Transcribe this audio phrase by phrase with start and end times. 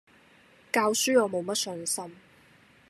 [0.71, 2.15] 教書我冇乜信心